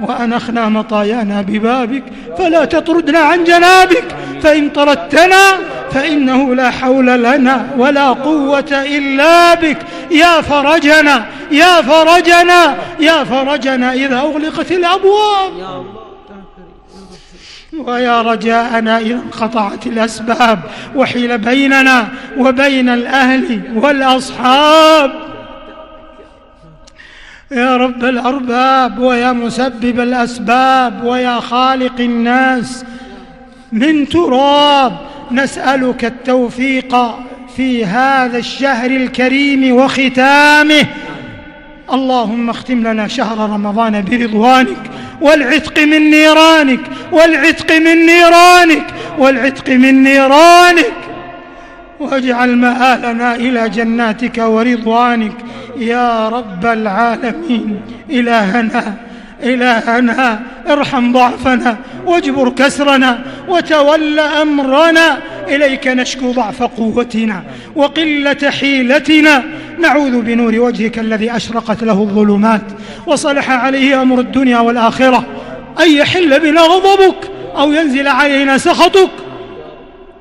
وأنخنا 0.01 0.69
مطايانا 0.69 1.43
ببابك. 1.43 2.03
فلا 2.38 2.65
تطردنا 2.65 3.19
عن 3.19 3.45
جنابك. 3.45 4.05
فإن 4.43 4.69
طردتنا 4.69 5.38
فإنه 5.94 6.55
لا 6.55 6.70
حول 6.70 7.07
لنا 7.07 7.66
ولا 7.78 8.09
قوة 8.09 8.85
إلا 8.98 9.55
بك. 9.55 9.78
يا 10.11 10.40
فرجنا 10.40 11.26
يا 11.50 11.83
فرجنا 11.83 12.76
يا 13.00 13.24
فرجنا 13.24 13.92
إذا 13.92 14.18
أغلقت 14.18 14.72
الأبواب. 14.72 15.85
ويا 17.78 18.22
رجاءنا 18.22 18.98
إذا 18.98 19.14
انقطعت 19.14 19.87
الأسباب. 19.87 20.59
وحيل 20.96 21.38
بيننا 21.38 22.09
وبين 22.38 22.88
الأهل 22.88 23.61
والأصحاب. 23.74 25.12
يا 27.50 27.76
رب 27.76 28.05
الأرباب 28.05 28.98
ويا 28.98 29.33
مسبب 29.33 30.00
الأسباب 30.00 31.05
ويا 31.05 31.40
خالق 31.40 32.00
الناس 32.00 32.85
من 33.72 34.09
تراب. 34.09 35.12
نسألك 35.33 36.05
التوفيق 36.05 36.97
في 37.57 37.85
هذا 37.85 38.38
الشهر 38.38 38.90
الكريم 38.90 39.77
وختامه. 39.77 40.87
اللهم 41.92 42.51
اختم 42.51 42.88
لنا 42.88 43.09
شهر 43.09 43.38
رمضان 43.51 44.05
برضوانك 44.11 44.90
والعتق 45.21 45.79
من 45.79 46.11
نيرانك 46.11 46.81
والعتق 47.12 47.73
من 47.77 48.07
نيرانك 48.07 48.87
والعتق 49.18 49.68
من 49.68 50.03
نيرانك. 50.03 50.92
واجعل 52.01 52.57
مآلنا 52.57 53.35
إلى 53.35 53.68
جناتك 53.68 54.38
ورضوانك. 54.38 55.33
يا 55.77 56.29
رب 56.29 56.66
العالمين 56.66 57.81
إلهنا 58.11 58.95
إلهنا 59.42 60.40
ارحم 60.70 61.12
ضعفنا 61.12 61.76
واجبر 62.07 62.48
كسرنا 62.48 63.18
وتول 63.48 64.18
أمرنا. 64.20 65.18
إليك 65.48 65.88
نشكو 65.88 66.33
ضعف 66.33 66.62
قوتنا 66.62 67.42
وقلة 67.76 68.50
حيلتنا. 68.61 69.44
نعوذ 69.78 70.20
بنور 70.20 70.61
وجهك 70.61 70.98
الذي 70.98 71.37
أشرقت 71.37 71.83
له 71.83 72.02
الظلمات 72.02 72.62
وصلح 73.07 73.50
عليه 73.50 74.02
أمر 74.02 74.20
الدنيا 74.20 74.59
والآخرة. 74.59 75.26
أن 75.81 75.92
يحل 75.92 76.40
بنا 76.40 76.61
غضبك 76.61 77.31
أو 77.57 77.72
ينزل 77.72 78.09
علينا 78.09 78.59
سخطك. 78.59 79.11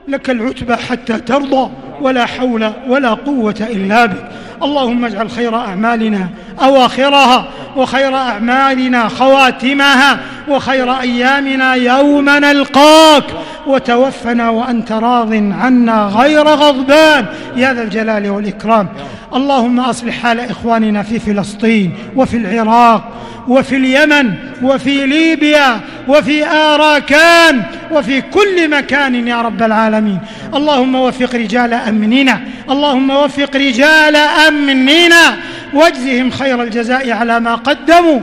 لك 0.08 0.30
العتبى 0.30 0.76
حتى 0.76 1.18
ترضى 1.18 1.72
ولا 2.02 2.26
حول 2.26 2.72
ولا 2.88 3.10
قوة 3.10 3.68
إلا 3.70 4.06
بك. 4.06 4.32
اللهم 4.64 5.06
اجعل 5.06 5.32
خير 5.32 5.56
أعمالنا 5.56 6.30
أواخرها. 6.62 7.48
وخير 7.76 8.16
أعمالنا 8.16 9.08
خواتمها 9.08 10.20
وخير 10.48 11.00
أيامنا 11.00 11.74
يوم 11.74 12.30
نلقاك. 12.30 13.24
وتوفنا 13.68 14.50
وأنت 14.50 14.92
راض 14.92 15.34
عنا 15.34 16.06
غير 16.06 16.48
غضبان. 16.48 17.26
يا 17.56 17.74
ذا 17.74 17.84
الجلال 17.84 18.30
والإكرام. 18.30 18.88
اللهم 19.36 19.80
أصلح 19.80 20.22
حال 20.22 20.40
إخواننا 20.40 21.04
في 21.04 21.20
فلسطين 21.20 21.94
وفي 22.16 22.38
العراق 22.38 23.04
وفي 23.48 23.76
اليمن 23.76 24.34
وفي 24.64 25.06
ليبيا 25.06 25.80
وفي 26.08 26.46
آراكان 26.46 27.62
وفي 27.92 28.22
كل 28.22 28.70
مكان 28.70 29.28
يا 29.28 29.42
رب 29.42 29.64
العالمين. 29.64 30.20
اللهم 30.56 30.96
وفق 30.96 31.36
رجال 31.36 31.74
أمننا. 31.74 32.42
اللهم 32.70 33.10
وفق 33.10 33.56
رجال 33.56 34.16
أمننا. 34.16 35.38
واجزهم 35.74 36.32
خير 36.32 36.64
الجزاء 36.64 37.12
على 37.12 37.40
ما 37.40 37.56
قدموا. 37.56 38.20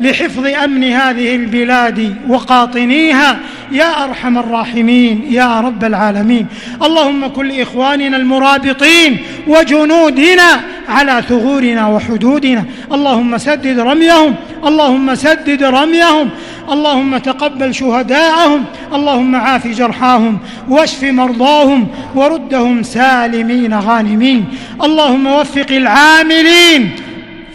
لحفظ 0.00 0.46
أمن 0.46 0.84
هذه 0.84 1.36
البلاد 1.36 2.16
وقاطنيها. 2.28 3.38
يا 3.72 4.04
أرحم 4.04 4.38
الراحمين 4.38 5.26
يا 5.30 5.60
رب 5.60 5.84
العالمين. 5.84 6.46
اللهم 6.82 7.26
كن 7.26 7.46
لاخواننا 7.48 8.16
المرابطين 8.16 9.18
وجنودنا 9.46 10.60
على 10.88 11.22
ثغورنا 11.28 11.86
وحدودنا. 11.86 12.64
اللهم 12.92 13.38
سدد 13.38 13.78
رميهم 13.78 14.34
اللهم 14.66 15.14
سدد 15.14 15.62
رميهم. 15.62 16.30
اللهم 16.72 17.18
تقبل 17.18 17.74
شهداءهم 17.74 18.64
اللهم 18.94 19.36
عاف 19.36 19.66
جرحاهم 19.66 20.38
واشف 20.68 21.02
مرضاهم 21.02 21.88
وردهم 22.14 22.82
سالمين 22.82 23.74
غانمين. 23.74 24.44
اللهم 24.82 25.26
وفق 25.26 25.70
العاملين. 25.70 26.90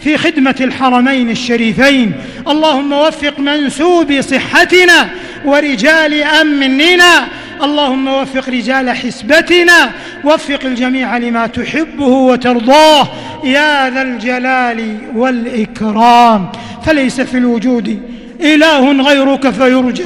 في 0.04 0.18
خدمة 0.18 0.56
الحرمين 0.60 1.30
الشريفين. 1.30 2.12
اللهم 2.48 2.92
وفق 2.92 3.38
منسوب 3.38 4.20
صحتنا 4.20 5.08
ورجال 5.44 6.22
أمننا. 6.22 7.26
اللهم 7.62 8.08
وفق 8.08 8.48
رجال 8.48 8.90
حسبتنا. 8.90 9.90
وفق 10.24 10.60
الجميع 10.64 11.18
لما 11.18 11.46
تحبه 11.46 12.06
وترضاه. 12.06 13.08
يا 13.44 13.90
ذا 13.90 14.02
الجلال 14.02 14.98
والإكرام. 15.14 16.48
فليس 16.86 17.20
في 17.20 17.38
الوجود 17.38 18.02
إله 18.40 18.92
غيرك 19.02 19.50
فيرجى. 19.50 20.04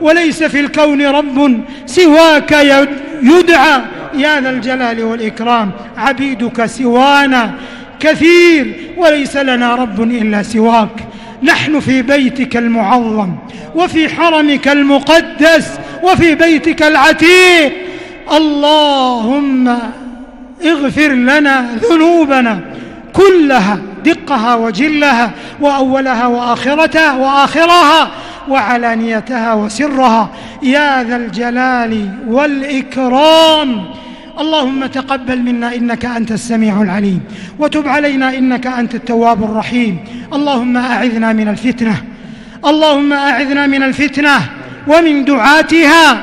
وليس 0.00 0.42
في 0.42 0.60
الكون 0.60 1.06
رب 1.06 1.64
سواك 1.86 2.52
يدعى. 3.22 3.80
يا 4.14 4.40
ذا 4.40 4.50
الجلال 4.50 5.04
والإكرام. 5.04 5.70
عبيدك 5.96 6.66
سوانا. 6.66 7.54
كثير 8.00 8.92
وليس 8.96 9.36
لنا 9.36 9.74
رب 9.74 10.02
إلا 10.02 10.42
سواك. 10.42 11.04
نحن 11.42 11.80
في 11.80 12.02
بيتك 12.02 12.56
المعظم 12.56 13.30
وفي 13.74 14.08
حرمك 14.08 14.68
المقدس 14.68 15.78
وفي 16.02 16.34
بيتك 16.34 16.82
العتيق. 16.82 17.72
اللهم 18.32 19.78
اغفر 20.64 21.08
لنا 21.08 21.66
ذنوبنا 21.90 22.60
كلها 23.12 23.78
دقها 24.04 24.54
وجلها 24.54 25.30
وأولها 25.60 26.26
وآخرتها 26.26 27.12
وآخرها 27.12 28.10
وعلانيتها 28.48 29.54
وسرها. 29.54 30.30
يا 30.62 31.04
ذا 31.04 31.16
الجلال 31.16 32.08
والإكرام. 32.28 33.84
اللهم 34.40 34.86
تقبل 34.86 35.38
منا 35.38 35.74
إنك 35.74 36.04
أنت 36.04 36.32
السميع 36.32 36.82
العليم 36.82 37.20
وتب 37.58 37.88
علينا 37.88 38.38
إنك 38.38 38.66
أنت 38.66 38.94
التواب 38.94 39.44
الرحيم. 39.44 39.98
اللهم 40.32 40.76
أعذنا 40.76 41.32
من 41.32 41.48
الفتنة 41.48 41.96
اللهم 42.66 43.12
أعذنا 43.12 43.66
من 43.66 43.82
الفتنة 43.82 44.36
ومن 44.88 45.24
دعاتها 45.24 46.20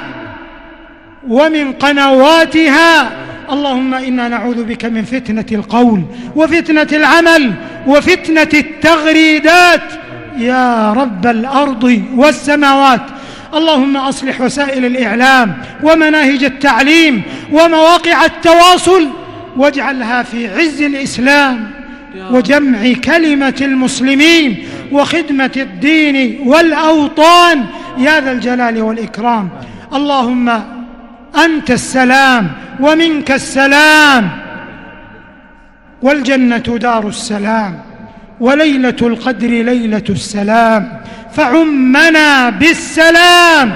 ومن 1.27 1.71
قنواتها. 1.73 3.11
اللهم 3.51 3.93
إنا 3.93 4.27
نعوذ 4.27 4.63
بك 4.63 4.85
من 4.85 5.03
فتنة 5.03 5.45
القول 5.51 6.01
وفتنة 6.35 6.87
العمل 6.91 7.53
وفتنة 7.87 8.53
التغريدات. 8.53 9.83
يا 10.37 10.93
رب 10.93 11.27
الأرض 11.27 12.03
والسماوات 12.15 13.01
اللهم 13.53 13.97
أصلح 13.97 14.41
وسائل 14.41 14.85
الإعلام 14.85 15.57
ومناهج 15.83 16.43
التعليم 16.43 17.21
ومواقع 17.51 18.25
التواصل 18.25 19.07
واجعلها 19.57 20.23
في 20.23 20.47
عز 20.47 20.81
الإسلام 20.81 21.71
وجمع 22.31 22.93
كلمة 23.03 23.55
المسلمين 23.61 24.67
وخدمة 24.91 25.51
الدين 25.57 26.39
والأوطان. 26.47 27.65
يا 27.97 28.19
ذا 28.19 28.31
الجلال 28.31 28.81
والإكرام. 28.81 29.49
اللهم 29.93 30.49
أنت 31.45 31.71
السلام 31.71 32.51
ومنك 32.79 33.31
السلام. 33.31 34.29
والجنة 36.01 36.57
دار 36.57 37.07
السلام 37.07 37.81
وليلة 38.39 38.95
القدر 39.01 39.47
ليلة 39.47 40.03
السلام. 40.09 41.01
فعمنا 41.37 42.49
بالسلام 42.49 43.71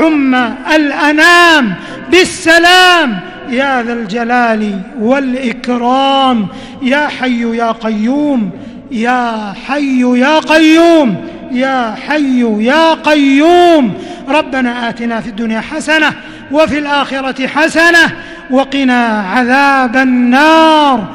عم 0.00 0.34
الأنام 0.74 1.74
بالسلام. 2.10 3.20
يا 3.48 3.82
ذا 3.82 3.92
الجلال 3.92 4.80
والإكرام 5.00 6.48
يا 6.82 7.08
حي 7.20 7.56
يا 7.56 7.72
قيوم 7.72 8.50
يا 8.90 9.54
حي 9.66 10.00
يا 10.18 10.38
قيوم 10.38 11.26
يا 11.52 11.94
حي 12.08 12.64
يا 12.64 12.94
قيوم. 12.94 13.94
ربنا 14.28 14.88
آتنا 14.88 15.20
في 15.20 15.28
الدنيا 15.28 15.60
حسنة 15.60 16.12
وفي 16.52 16.78
الآخرة 16.78 17.46
حسنة 17.46 18.12
وقنا 18.50 19.06
عذاب 19.34 19.96
النار. 19.96 21.08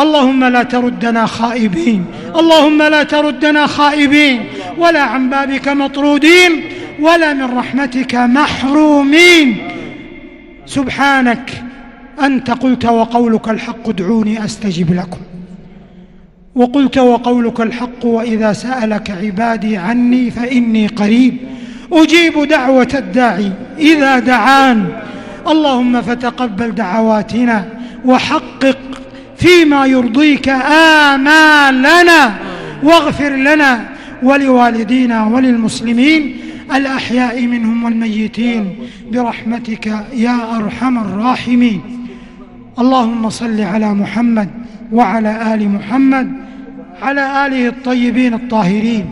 اللهم 0.00 0.44
لا 0.44 0.62
تردنا 0.62 1.26
خائبين. 1.26 2.04
اللهم 2.36 2.82
لا 2.82 3.02
تردنا 3.02 3.66
خائبين. 3.66 4.40
ولا 4.78 5.02
عن 5.02 5.30
بابك 5.30 5.68
مطرودين. 5.68 6.62
ولا 7.00 7.32
من 7.32 7.58
رحمتك 7.58 8.14
محرومين. 8.14 9.58
سبحانك. 10.66 11.62
أنت 12.24 12.50
قلت 12.50 12.84
وقولك 12.84 13.48
الحق 13.48 13.88
ادعوني 13.88 14.44
أستجب 14.44 14.94
لكم. 14.94 15.20
وقلت 16.54 16.98
وقولك 16.98 17.60
الحق 17.60 18.04
وإذا 18.04 18.52
سألك 18.52 19.10
عبادي 19.10 19.76
عني 19.76 20.30
فإني 20.30 20.86
قريب. 20.86 21.36
أجيب 21.92 22.48
دعوة 22.48 22.88
الداعي 22.94 23.52
إذا 23.78 24.18
دعان. 24.18 24.86
اللهم 25.48 26.02
فتقبل 26.02 26.74
دعواتنا 26.74 27.64
وحقق 28.04 28.78
فيما 29.44 29.86
يرضيك 29.86 30.48
امالنا 30.48 32.34
واغفر 32.82 33.32
لنا 33.36 33.84
ولوالدينا 34.22 35.24
وللمسلمين 35.26 36.36
الأحياء 36.74 37.46
منهم 37.46 37.84
والميتين 37.84 38.74
برحمتك 39.12 39.86
يا 40.14 40.56
أرحم 40.56 40.98
الراحمين. 40.98 41.80
اللهم 42.78 43.30
صل 43.30 43.60
على 43.60 43.94
محمد 43.94 44.48
وعلى 44.92 45.54
آل 45.54 45.68
محمد 45.68 46.32
على 47.02 47.46
آله 47.46 47.68
الطيبين 47.68 48.34
الطاهرين 48.34 49.04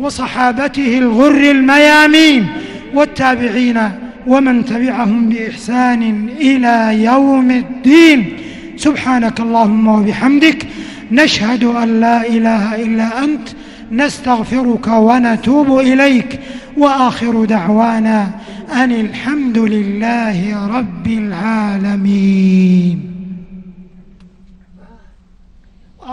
وصحابته 0.00 0.98
الغر 0.98 1.50
الميامين 1.50 2.46
والتابعين 2.94 3.78
ومن 4.26 4.64
تبعهم 4.64 5.28
بإحسان 5.28 6.28
إلى 6.40 7.04
يوم 7.04 7.50
الدين. 7.50 8.47
سبحانك 8.78 9.40
اللهم 9.40 9.88
وبحمدك 9.88 10.66
نشهد 11.10 11.64
أن 11.64 12.00
لا 12.00 12.26
إله 12.26 12.74
إلا 12.84 13.24
أنت 13.24 13.48
نستغفرك 13.90 14.88
ونتوب 14.88 15.78
إليك. 15.78 16.40
وآخر 16.76 17.44
دعوانا 17.44 18.30
أن 18.72 18.92
الحمد 18.92 19.58
لله 19.58 20.66
رب 20.78 21.06
العالمين. 21.06 22.98